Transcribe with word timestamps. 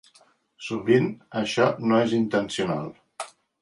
Sovint, 0.67 1.11
això 1.43 1.69
no 1.87 2.03
és 2.09 2.19
intencional. 2.25 2.95